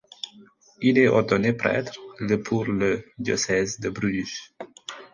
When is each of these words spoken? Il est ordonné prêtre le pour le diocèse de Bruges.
Il 0.81 0.97
est 0.97 1.07
ordonné 1.09 1.53
prêtre 1.53 1.93
le 2.17 2.41
pour 2.41 2.65
le 2.65 3.05
diocèse 3.19 3.79
de 3.79 3.89
Bruges. 3.91 4.51